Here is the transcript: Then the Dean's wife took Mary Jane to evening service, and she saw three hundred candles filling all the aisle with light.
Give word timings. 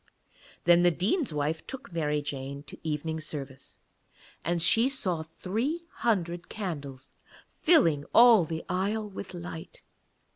Then 0.63 0.81
the 0.81 0.89
Dean's 0.89 1.31
wife 1.31 1.67
took 1.67 1.93
Mary 1.93 2.23
Jane 2.23 2.63
to 2.63 2.79
evening 2.81 3.19
service, 3.21 3.77
and 4.43 4.59
she 4.59 4.89
saw 4.89 5.21
three 5.21 5.83
hundred 5.97 6.49
candles 6.49 7.11
filling 7.59 8.05
all 8.11 8.43
the 8.43 8.65
aisle 8.67 9.07
with 9.07 9.35
light. 9.35 9.83